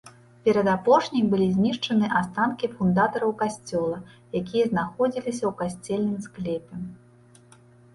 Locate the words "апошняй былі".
0.77-1.49